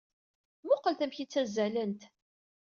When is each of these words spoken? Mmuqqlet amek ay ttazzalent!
Mmuqqlet 0.63 0.99
amek 1.03 1.17
ay 1.19 1.27
ttazzalent! 1.27 2.01